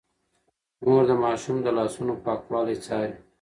[0.83, 3.13] مور د ماشوم د لاسونو پاکوالی څاري.